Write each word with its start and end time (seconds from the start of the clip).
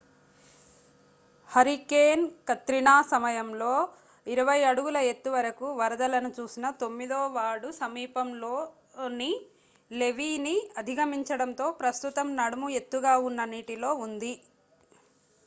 hurricane 1.49 2.23
Katrina 2.47 2.93
సమయంలో 3.09 3.73
20 4.27 4.63
అడుగుల 4.69 4.97
ఎత్తువరకు 5.09 5.67
వరదలను 5.79 6.29
చూసిన 6.37 6.71
తొమ్మిదో 6.79 7.19
వార్డు 7.35 7.69
సమీపంలోని 7.77 9.29
లెవీ 9.91 10.31
ని 10.45 10.55
అధిగమించడంతో 10.81 11.67
ప్రస్తుతం 11.81 12.29
నడుము 12.39 12.69
ఎత్తుగా 12.79 13.13
ఉన్న 13.29 13.45
నీటిలో 13.53 13.91
ఉంది 14.07 14.33